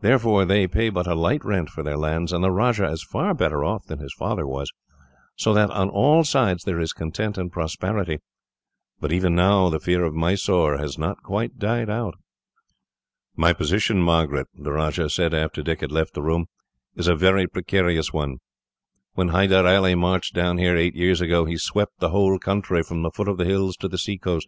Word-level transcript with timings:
Therefore, 0.00 0.44
they 0.44 0.68
pay 0.68 0.90
but 0.90 1.08
a 1.08 1.14
light 1.16 1.44
rent 1.44 1.68
for 1.68 1.82
their 1.82 1.96
lands, 1.96 2.32
and 2.32 2.44
the 2.44 2.52
Rajah 2.52 2.88
is 2.88 3.02
far 3.02 3.34
better 3.34 3.64
off 3.64 3.84
than 3.86 3.98
his 3.98 4.14
father 4.14 4.46
was; 4.46 4.70
so 5.34 5.52
that, 5.54 5.70
on 5.72 5.90
all 5.90 6.22
sides, 6.22 6.62
there 6.62 6.78
is 6.78 6.92
content 6.92 7.36
and 7.36 7.50
prosperity. 7.50 8.20
But, 9.00 9.10
even 9.10 9.34
now, 9.34 9.70
the 9.70 9.80
fear 9.80 10.04
of 10.04 10.14
Mysore 10.14 10.78
has 10.78 10.98
not 10.98 11.20
quite 11.24 11.58
died 11.58 11.90
out." 11.90 12.14
"My 13.34 13.52
position, 13.52 14.00
Margaret," 14.00 14.46
the 14.54 14.70
Rajah 14.70 15.10
said, 15.10 15.34
after 15.34 15.64
Dick 15.64 15.80
had 15.80 15.90
left 15.90 16.14
the 16.14 16.22
room, 16.22 16.46
"is 16.94 17.08
a 17.08 17.16
very 17.16 17.48
precarious 17.48 18.12
one. 18.12 18.36
When 19.14 19.30
Hyder 19.30 19.66
Ali 19.66 19.96
marched 19.96 20.32
down 20.32 20.58
here, 20.58 20.76
eight 20.76 20.94
years 20.94 21.20
ago, 21.20 21.44
he 21.44 21.58
swept 21.58 21.98
the 21.98 22.10
whole 22.10 22.38
country, 22.38 22.84
from 22.84 23.02
the 23.02 23.10
foot 23.10 23.26
of 23.26 23.36
the 23.36 23.46
hills 23.46 23.76
to 23.78 23.88
the 23.88 23.98
sea 23.98 24.16
coast. 24.16 24.46